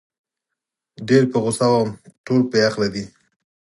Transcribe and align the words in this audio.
ډېر 1.07 1.23
په 1.31 1.37
غوسه 1.43 1.67
وم، 1.71 1.89
ټول 2.25 2.41
بې 2.49 2.59
عقله 2.67 2.87
دي. 2.93 3.05